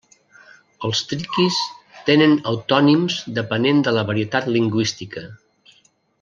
[0.87, 1.59] Els triquis
[2.07, 5.25] tenen autònims depenent de la varietat lingüística.